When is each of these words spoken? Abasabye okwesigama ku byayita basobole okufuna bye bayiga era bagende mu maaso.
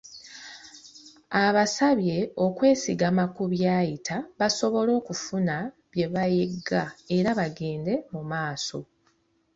Abasabye 1.43 2.17
okwesigama 2.45 3.23
ku 3.35 3.43
byayita 3.53 4.15
basobole 4.39 4.91
okufuna 4.99 5.55
bye 5.93 6.07
bayiga 6.13 6.81
era 7.17 7.29
bagende 7.39 7.93
mu 8.13 8.21
maaso. 8.31 8.77